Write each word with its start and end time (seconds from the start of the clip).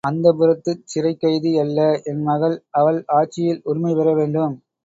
அந்தப்புரத்துச் 0.03 0.85
சிறைக்கைதி 0.85 1.51
அல்ல 1.59 1.79
என் 2.05 2.23
மகள் 2.23 2.57
அவள் 2.73 2.99
ஆட்சியில் 3.19 3.63
உரிமை 3.65 3.93
பெற 3.95 4.09
வேண்டும். 4.15 4.55